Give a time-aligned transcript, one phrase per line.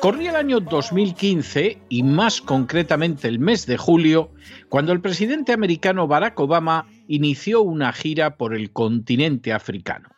[0.00, 4.30] Corría el año 2015 y más concretamente el mes de julio,
[4.68, 10.10] cuando el presidente americano Barack Obama inició una gira por el continente africano.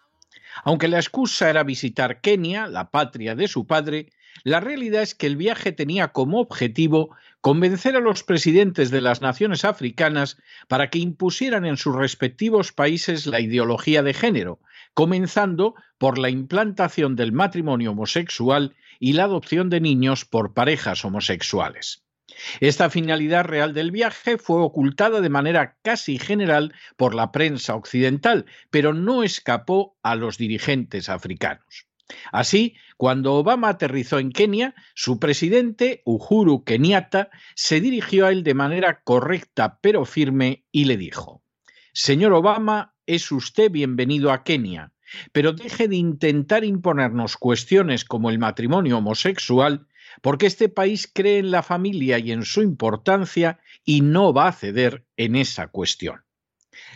[0.65, 4.11] Aunque la excusa era visitar Kenia, la patria de su padre,
[4.43, 9.21] la realidad es que el viaje tenía como objetivo convencer a los presidentes de las
[9.23, 14.59] naciones africanas para que impusieran en sus respectivos países la ideología de género,
[14.95, 22.05] comenzando por la implantación del matrimonio homosexual y la adopción de niños por parejas homosexuales.
[22.61, 28.47] Esta finalidad real del viaje fue ocultada de manera casi general por la prensa occidental,
[28.71, 31.87] pero no escapó a los dirigentes africanos.
[32.33, 38.55] Así, cuando Obama aterrizó en Kenia, su presidente, Uhuru Kenyatta, se dirigió a él de
[38.55, 41.43] manera correcta pero firme y le dijo,
[41.93, 44.93] Señor Obama, es usted bienvenido a Kenia,
[45.33, 49.87] pero deje de intentar imponernos cuestiones como el matrimonio homosexual
[50.23, 54.53] porque este país cree en la familia y en su importancia y no va a
[54.53, 56.25] ceder en esa cuestión.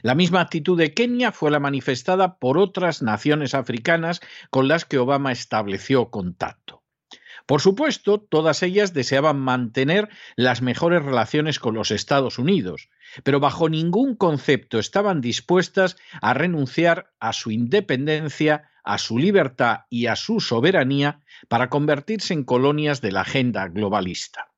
[0.03, 4.21] La misma actitud de Kenia fue la manifestada por otras naciones africanas
[4.51, 6.78] con las que Obama estableció contacto.
[7.49, 12.91] Por supuesto, todas ellas deseaban mantener las mejores relaciones con los Estados Unidos,
[13.23, 20.09] pero bajo ningún concepto estaban dispuestas a renunciar a su independencia, a su libertad y
[20.09, 24.53] a su soberanía para convertirse en colonias de la agenda globalista.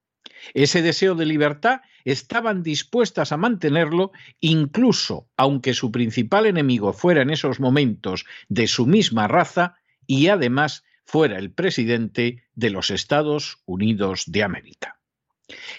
[0.52, 4.10] Ese deseo de libertad estaban dispuestas a mantenerlo
[4.40, 9.76] incluso aunque su principal enemigo fuera en esos momentos de su misma raza
[10.08, 15.00] y además fuera el presidente de los Estados Unidos de América.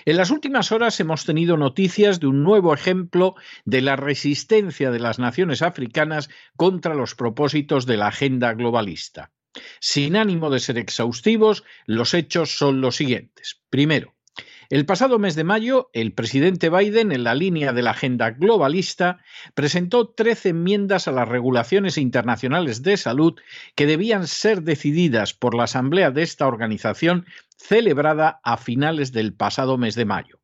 [0.04, 5.00] En las últimas horas hemos tenido noticias de un nuevo ejemplo de la resistencia de
[5.00, 9.32] las naciones africanas contra los propósitos de la agenda globalista.
[9.80, 13.62] Sin ánimo de ser exhaustivos, los hechos son los siguientes.
[13.70, 14.16] Primero,
[14.72, 19.20] el pasado mes de mayo, el presidente Biden, en la línea de la agenda globalista,
[19.54, 23.36] presentó 13 enmiendas a las regulaciones internacionales de salud
[23.76, 27.26] que debían ser decididas por la Asamblea de esta organización
[27.58, 30.40] celebrada a finales del pasado mes de mayo.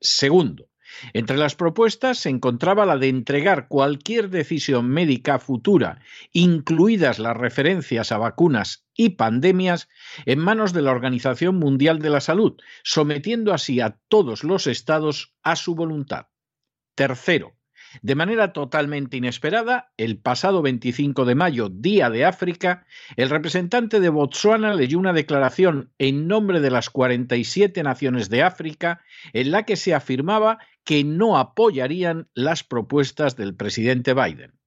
[0.00, 0.68] Segundo,
[1.12, 6.00] entre las propuestas se encontraba la de entregar cualquier decisión médica futura,
[6.32, 9.88] incluidas las referencias a vacunas y pandemias,
[10.26, 15.34] en manos de la Organización Mundial de la Salud, sometiendo así a todos los estados
[15.42, 16.26] a su voluntad.
[16.94, 17.56] Tercero,
[18.00, 22.86] de manera totalmente inesperada, el pasado 25 de mayo, Día de África,
[23.16, 29.02] el representante de Botsuana leyó una declaración en nombre de las 47 naciones de África
[29.34, 34.58] en la que se afirmaba que no apoyarían las propuestas del presidente Biden.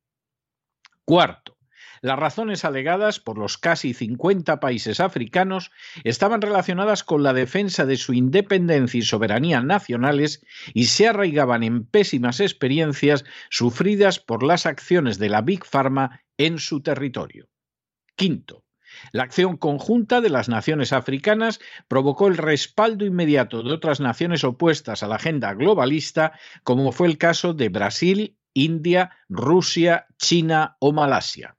[1.03, 1.55] Cuarto,
[2.01, 5.71] las razones alegadas por los casi 50 países africanos
[6.03, 11.85] estaban relacionadas con la defensa de su independencia y soberanía nacionales y se arraigaban en
[11.85, 17.47] pésimas experiencias sufridas por las acciones de la Big Pharma en su territorio.
[18.15, 18.64] Quinto,
[19.11, 25.03] la acción conjunta de las naciones africanas provocó el respaldo inmediato de otras naciones opuestas
[25.03, 26.33] a la agenda globalista,
[26.63, 31.55] como fue el caso de Brasil, India, Rusia, China o Malasia.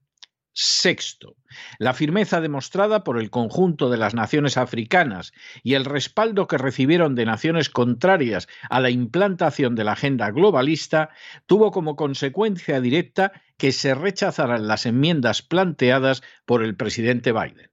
[0.53, 1.36] Sexto,
[1.78, 5.32] la firmeza demostrada por el conjunto de las naciones africanas
[5.62, 11.10] y el respaldo que recibieron de naciones contrarias a la implantación de la agenda globalista
[11.46, 17.70] tuvo como consecuencia directa que se rechazaran las enmiendas planteadas por el presidente Biden.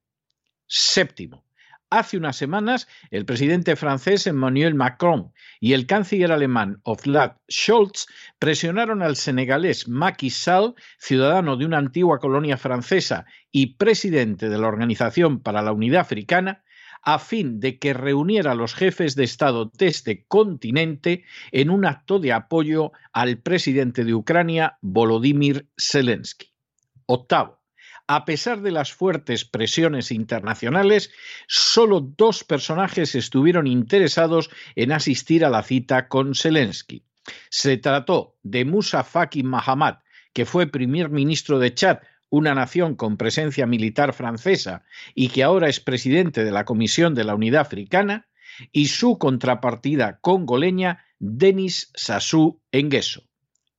[0.67, 1.42] Séptimo,
[1.93, 8.07] Hace unas semanas, el presidente francés Emmanuel Macron y el canciller alemán Olaf Scholz
[8.39, 14.69] presionaron al senegalés Macky Sall, ciudadano de una antigua colonia francesa y presidente de la
[14.69, 16.63] Organización para la Unidad Africana,
[17.03, 21.85] a fin de que reuniera a los jefes de Estado de este continente en un
[21.85, 26.47] acto de apoyo al presidente de Ucrania, Volodymyr Zelensky.
[27.05, 27.62] Octavo,
[28.07, 31.11] a pesar de las fuertes presiones internacionales,
[31.47, 37.03] solo dos personajes estuvieron interesados en asistir a la cita con Zelensky.
[37.49, 40.01] Se trató de Musa Faki Mahamat,
[40.33, 44.83] que fue primer ministro de Chad, una nación con presencia militar francesa
[45.13, 48.27] y que ahora es presidente de la Comisión de la Unidad Africana,
[48.71, 53.23] y su contrapartida congoleña, Denis Sassou Nguesso.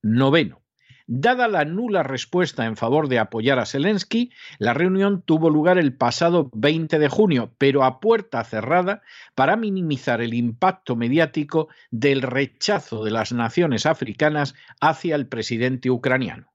[0.03, 0.64] Noveno.
[1.07, 5.95] Dada la nula respuesta en favor de apoyar a Zelensky, la reunión tuvo lugar el
[5.95, 9.03] pasado 20 de junio, pero a puerta cerrada
[9.35, 16.55] para minimizar el impacto mediático del rechazo de las naciones africanas hacia el presidente ucraniano.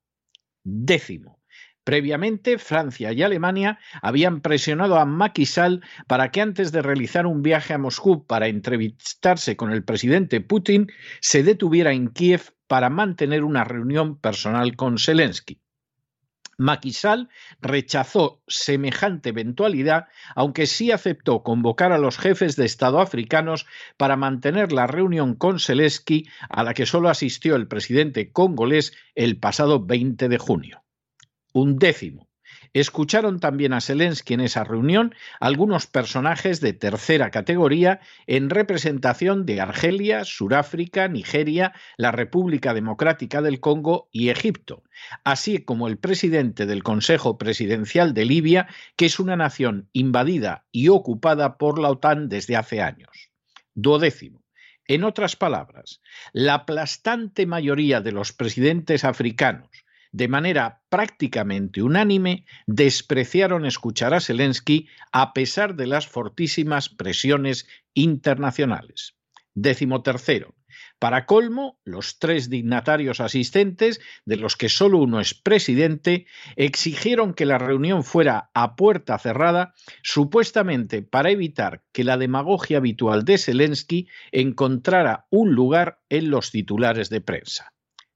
[0.63, 1.38] Décimo.
[1.89, 5.45] Previamente, Francia y Alemania habían presionado a Macky
[6.05, 10.91] para que antes de realizar un viaje a Moscú para entrevistarse con el presidente Putin,
[11.19, 15.61] se detuviera en Kiev para mantener una reunión personal con Zelensky.
[16.59, 17.27] Macky Sall
[17.59, 23.65] rechazó semejante eventualidad, aunque sí aceptó convocar a los jefes de Estado africanos
[23.97, 29.39] para mantener la reunión con Zelensky, a la que solo asistió el presidente congolés el
[29.39, 30.83] pasado 20 de junio.
[31.53, 32.29] Un décimo.
[32.73, 39.59] Escucharon también a Zelensky en esa reunión algunos personajes de tercera categoría en representación de
[39.59, 44.83] Argelia, Suráfrica, Nigeria, la República Democrática del Congo y Egipto,
[45.23, 50.89] así como el presidente del Consejo Presidencial de Libia, que es una nación invadida y
[50.89, 53.31] ocupada por la OTAN desde hace años.
[53.73, 54.43] Duodécimo.
[54.85, 56.01] En otras palabras,
[56.33, 59.69] la aplastante mayoría de los presidentes africanos,
[60.11, 69.15] de manera prácticamente unánime, despreciaron escuchar a Zelensky a pesar de las fortísimas presiones internacionales.
[69.53, 70.55] Décimo tercero.
[70.99, 76.25] Para colmo, los tres dignatarios asistentes, de los que solo uno es presidente,
[76.57, 79.73] exigieron que la reunión fuera a puerta cerrada,
[80.03, 87.09] supuestamente para evitar que la demagogia habitual de Zelensky encontrara un lugar en los titulares
[87.09, 87.73] de prensa.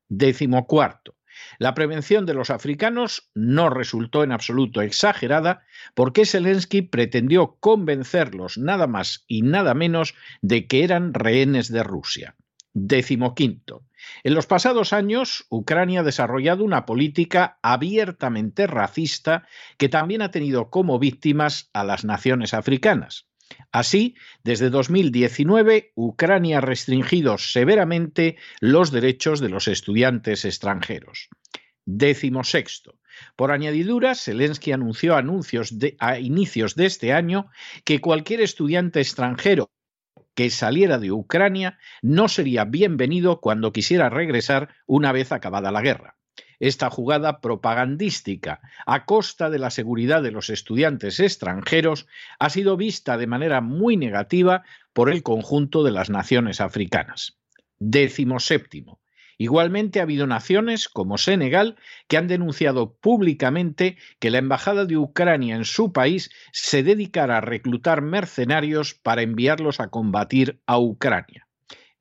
[0.10, 1.13] Décimo cuarto.
[1.60, 5.64] La prevención de los africanos no resultó en absoluto exagerada
[5.94, 12.36] porque Zelensky pretendió convencerlos nada más y nada menos de que eran rehenes de Rusia.
[12.74, 13.84] Décimo quinto.
[14.24, 19.48] En los pasados años, Ucrania ha desarrollado una política abiertamente racista
[19.78, 23.28] que también ha tenido como víctimas a las naciones africanas.
[23.74, 31.30] Así, desde 2019, Ucrania ha restringido severamente los derechos de los estudiantes extranjeros.
[31.84, 33.00] Décimo sexto.
[33.36, 37.50] Por añadidura, Zelensky anunció anuncios a inicios de este año
[37.84, 39.72] que cualquier estudiante extranjero
[40.36, 46.16] que saliera de Ucrania no sería bienvenido cuando quisiera regresar una vez acabada la guerra.
[46.64, 52.08] Esta jugada propagandística a costa de la seguridad de los estudiantes extranjeros
[52.40, 57.38] ha sido vista de manera muy negativa por el conjunto de las naciones africanas.
[57.80, 59.02] Décimo séptimo.
[59.38, 61.76] Igualmente ha habido naciones como Senegal
[62.08, 67.42] que han denunciado públicamente que la Embajada de Ucrania en su país se dedicara a
[67.42, 71.46] reclutar mercenarios para enviarlos a combatir a Ucrania.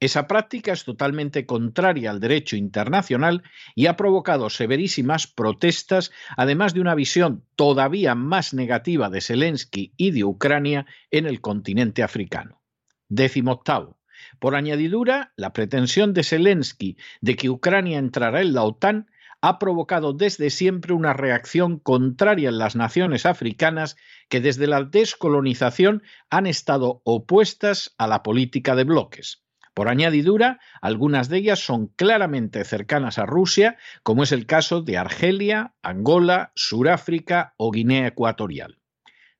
[0.02, 3.44] Esa práctica es totalmente contraria al derecho internacional
[3.76, 10.10] y ha provocado severísimas protestas, además de una visión todavía más negativa de Zelensky y
[10.10, 12.60] de Ucrania en el continente africano.
[13.08, 14.00] Décimo octavo.
[14.40, 19.06] Por añadidura, la pretensión de Zelensky de que Ucrania entrará en la OTAN
[19.40, 23.96] ha provocado desde siempre una reacción contraria en las naciones africanas
[24.28, 29.41] que desde la descolonización han estado opuestas a la política de bloques.
[29.74, 34.98] Por añadidura, algunas de ellas son claramente cercanas a Rusia, como es el caso de
[34.98, 38.78] Argelia, Angola, Suráfrica o Guinea Ecuatorial.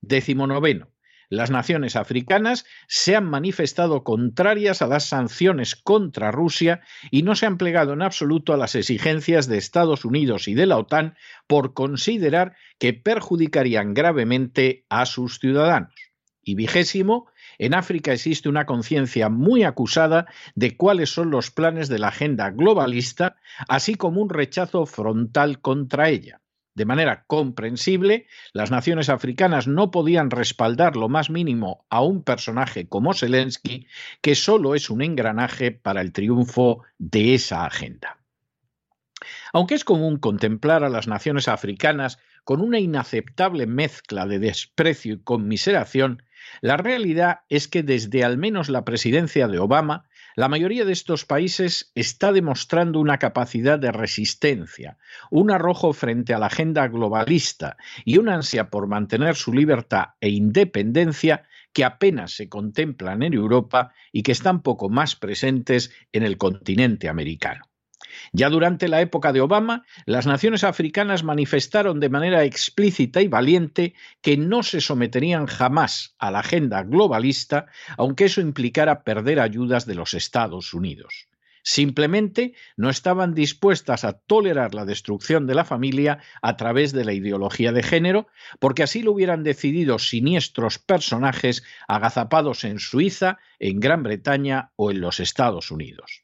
[0.01, 0.89] Décimo noveno.
[1.29, 7.47] Las naciones africanas se han manifestado contrarias a las sanciones contra Rusia y no se
[7.47, 11.73] han plegado en absoluto a las exigencias de Estados Unidos y de la OTAN por
[11.73, 15.95] considerar que perjudicarían gravemente a sus ciudadanos.
[16.43, 17.32] Y vigésimo,
[17.63, 20.27] en África existe una conciencia muy acusada
[20.57, 23.37] de cuáles son los planes de la agenda globalista,
[23.69, 26.41] así como un rechazo frontal contra ella.
[26.75, 32.89] De manera comprensible, las naciones africanas no podían respaldar lo más mínimo a un personaje
[32.89, 33.87] como Zelensky,
[34.23, 38.19] que solo es un engranaje para el triunfo de esa agenda.
[39.53, 45.21] Aunque es común contemplar a las naciones africanas con una inaceptable mezcla de desprecio y
[45.21, 46.25] conmiseración,
[46.61, 51.27] la realidad es que desde al menos la presidencia de Obama, la mayoría de estos
[51.27, 54.97] países está demostrando una capacidad de resistencia,
[55.31, 60.31] un arrojo frente a la agenda globalista y una ansia por mantener su libertad e
[60.31, 66.39] independencia que apenas se contemplan en Europa y que están poco más presentes en el
[66.39, 67.72] continente americano.
[68.33, 73.95] Ya durante la época de Obama, las naciones africanas manifestaron de manera explícita y valiente
[74.21, 77.67] que no se someterían jamás a la agenda globalista,
[77.97, 81.29] aunque eso implicara perder ayudas de los Estados Unidos.
[81.65, 87.13] Simplemente no estaban dispuestas a tolerar la destrucción de la familia a través de la
[87.13, 88.27] ideología de género,
[88.59, 95.01] porque así lo hubieran decidido siniestros personajes agazapados en Suiza, en Gran Bretaña o en
[95.01, 96.22] los Estados Unidos.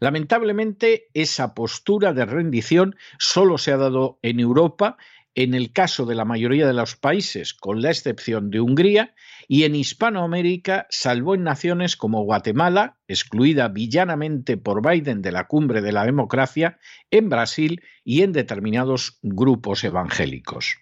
[0.00, 4.96] Lamentablemente, esa postura de rendición solo se ha dado en Europa,
[5.34, 9.14] en el caso de la mayoría de los países, con la excepción de Hungría,
[9.48, 15.82] y en Hispanoamérica, salvo en naciones como Guatemala, excluida villanamente por Biden de la cumbre
[15.82, 16.78] de la democracia,
[17.10, 20.76] en Brasil y en determinados grupos evangélicos.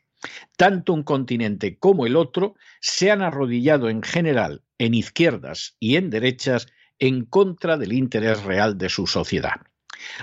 [0.57, 6.11] Tanto un continente como el otro se han arrodillado en general en izquierdas y en
[6.11, 6.67] derechas
[7.03, 9.57] en contra del interés real de su sociedad.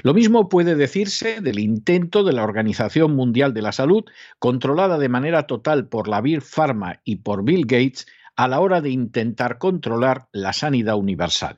[0.01, 4.05] Lo mismo puede decirse del intento de la Organización Mundial de la Salud,
[4.39, 8.07] controlada de manera total por la Big Pharma y por Bill Gates,
[8.38, 11.57] a la hora de intentar controlar la sanidad universal.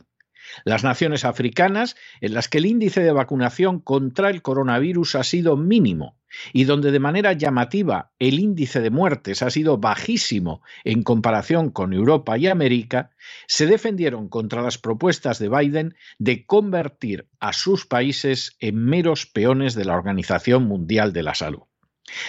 [0.64, 5.58] Las naciones africanas, en las que el índice de vacunación contra el coronavirus ha sido
[5.58, 6.18] mínimo
[6.54, 11.94] y donde de manera llamativa el índice de muertes ha sido bajísimo en comparación con
[11.94, 13.12] Europa y América,
[13.48, 19.76] se defendieron contra las propuestas de Biden de convertir a sus países en meros peones
[19.76, 21.64] de la Organización Mundial de la Salud.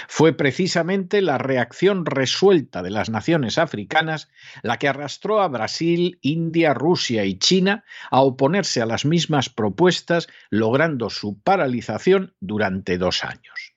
[0.08, 4.28] Fue precisamente la reacción resuelta de las naciones africanas
[4.62, 10.28] la que arrastró a Brasil, India, Rusia y China a oponerse a las mismas propuestas,
[10.50, 13.74] logrando su paralización durante dos años.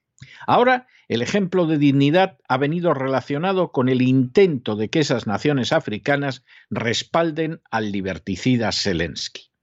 [0.47, 5.71] Ahora, el ejemplo de dignidad ha venido relacionado con el intento de que esas naciones
[5.71, 9.54] africanas respalden al liberticida Zelensky.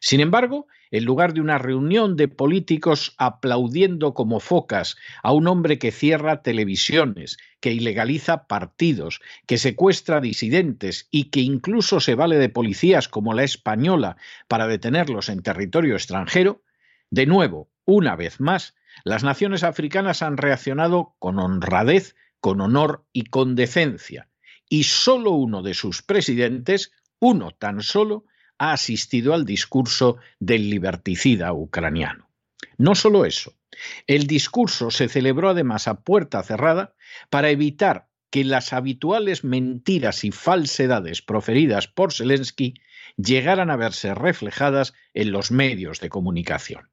[0.00, 5.78] Sin embargo, en lugar de una reunión de políticos aplaudiendo como focas a un hombre
[5.78, 12.48] que cierra televisiones, que ilegaliza partidos, que secuestra disidentes y que incluso se vale de
[12.48, 14.16] policías como la española
[14.48, 16.62] para detenerlos en territorio extranjero,
[17.10, 23.24] de nuevo, una vez más, las naciones africanas han reaccionado con honradez, con honor y
[23.24, 24.28] con decencia,
[24.68, 28.24] y solo uno de sus presidentes, uno tan solo,
[28.60, 32.28] ha asistido al discurso del liberticida ucraniano.
[32.76, 33.54] No solo eso,
[34.06, 36.94] el discurso se celebró además a puerta cerrada
[37.30, 42.74] para evitar que las habituales mentiras y falsedades proferidas por Zelensky
[43.16, 46.90] llegaran a verse reflejadas en los medios de comunicación.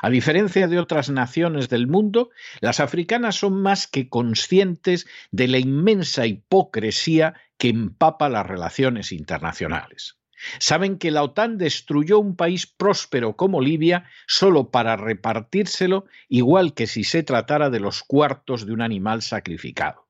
[0.00, 2.30] A diferencia de otras naciones del mundo,
[2.62, 10.16] las africanas son más que conscientes de la inmensa hipocresía que empapa las relaciones internacionales.
[10.58, 16.86] Saben que la OTAN destruyó un país próspero como Libia solo para repartírselo igual que
[16.86, 20.04] si se tratara de los cuartos de un animal sacrificado.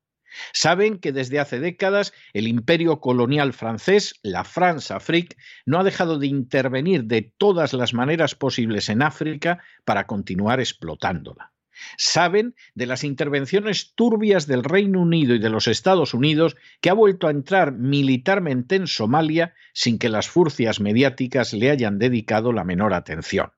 [0.53, 6.19] Saben que desde hace décadas el imperio colonial francés, la France Afrique, no ha dejado
[6.19, 11.54] de intervenir de todas las maneras posibles en África para continuar explotándola.
[11.97, 16.93] Saben de las intervenciones turbias del Reino Unido y de los Estados Unidos que ha
[16.93, 22.63] vuelto a entrar militarmente en Somalia sin que las furcias mediáticas le hayan dedicado la
[22.63, 23.51] menor atención.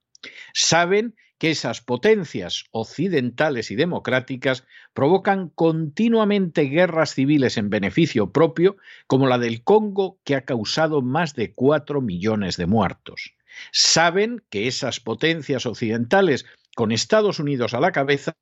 [0.54, 9.28] Saben que esas potencias occidentales y democráticas provocan continuamente guerras civiles en beneficio propio, como
[9.28, 13.36] la del Congo, que ha causado más de cuatro millones de muertos.
[13.72, 16.46] Saben que esas potencias occidentales
[16.78, 18.36] con Estados Unidos a la cabeza,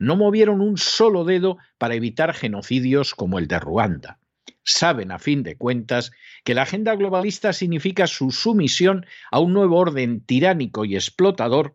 [0.00, 4.18] no movieron un solo dedo para evitar genocidios como el de Ruanda.
[4.64, 6.10] Saben, a fin de cuentas,
[6.42, 11.74] que la agenda globalista significa su sumisión a un nuevo orden tiránico y explotador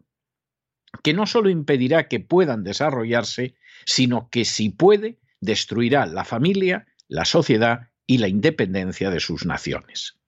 [1.02, 7.24] que no solo impedirá que puedan desarrollarse, sino que si puede, destruirá la familia, la
[7.24, 10.19] sociedad y la independencia de sus naciones.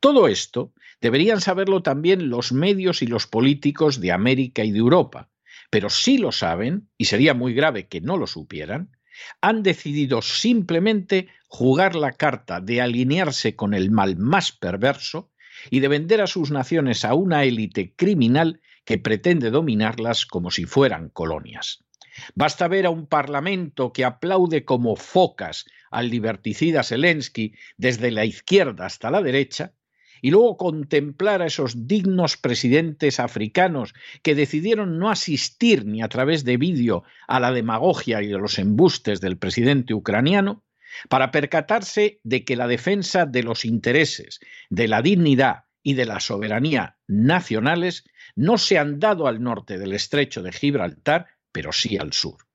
[0.00, 5.30] Todo esto deberían saberlo también los medios y los políticos de América y de Europa,
[5.70, 8.90] pero si lo saben, y sería muy grave que no lo supieran,
[9.40, 15.30] han decidido simplemente jugar la carta de alinearse con el mal más perverso
[15.70, 20.64] y de vender a sus naciones a una élite criminal que pretende dominarlas como si
[20.64, 21.84] fueran colonias.
[22.34, 28.86] Basta ver a un parlamento que aplaude como focas al liberticida Zelensky desde la izquierda
[28.86, 29.74] hasta la derecha
[30.20, 36.44] y luego contemplar a esos dignos presidentes africanos que decidieron no asistir ni a través
[36.44, 40.64] de vídeo a la demagogia y a los embustes del presidente ucraniano,
[41.08, 46.20] para percatarse de que la defensa de los intereses, de la dignidad y de la
[46.20, 52.12] soberanía nacionales no se han dado al norte del estrecho de Gibraltar, pero sí al
[52.12, 52.45] sur.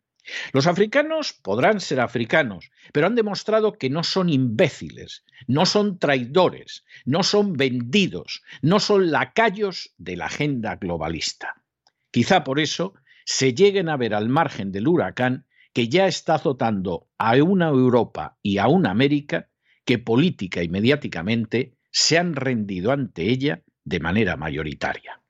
[0.53, 6.85] Los africanos podrán ser africanos, pero han demostrado que no son imbéciles, no son traidores,
[7.05, 11.63] no son vendidos, no son lacayos de la agenda globalista.
[12.11, 12.93] Quizá por eso
[13.25, 18.37] se lleguen a ver al margen del huracán que ya está azotando a una Europa
[18.41, 19.49] y a una América
[19.85, 25.21] que política y mediáticamente se han rendido ante ella de manera mayoritaria.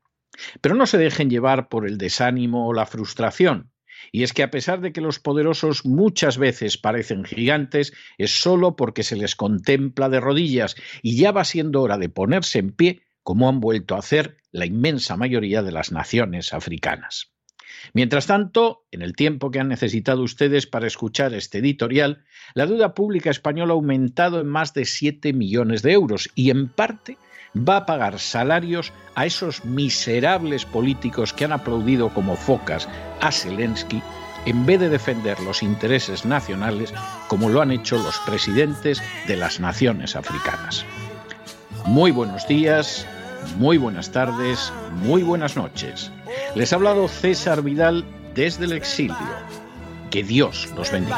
[0.62, 3.71] Pero no se dejen llevar por el desánimo o la frustración.
[4.12, 8.76] Y es que a pesar de que los poderosos muchas veces parecen gigantes, es solo
[8.76, 13.02] porque se les contempla de rodillas y ya va siendo hora de ponerse en pie
[13.24, 17.32] como han vuelto a hacer la inmensa mayoría de las naciones africanas.
[17.94, 22.94] Mientras tanto, en el tiempo que han necesitado ustedes para escuchar este editorial, la deuda
[22.94, 27.18] pública española ha aumentado en más de 7 millones de euros y en parte
[27.56, 32.88] va a pagar salarios a esos miserables políticos que han aplaudido como focas
[33.22, 34.02] a Zelensky
[34.46, 36.94] en vez de defender los intereses nacionales
[37.28, 40.86] como lo han hecho los presidentes de las naciones africanas.
[41.86, 43.06] Muy buenos días
[43.58, 44.72] muy buenas tardes,
[45.04, 46.12] muy buenas noches.
[46.56, 49.16] Les ha hablado César Vidal desde el exilio.
[50.10, 51.18] Que Dios los bendiga.